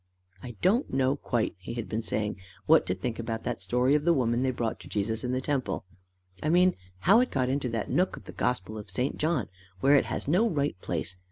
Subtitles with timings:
[0.41, 4.03] "I don't know quite," he had been saying, "what to think about that story of
[4.03, 5.85] the woman they brought to Jesus in the temple
[6.41, 9.19] I mean how it got into that nook of the gospel of St.
[9.19, 9.47] John,
[9.79, 11.15] where it has no right place.